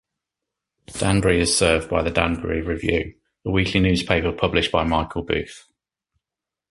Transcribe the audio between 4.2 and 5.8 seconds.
published by Michael Buth.